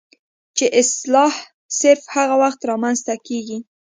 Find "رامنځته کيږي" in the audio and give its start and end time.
2.71-3.57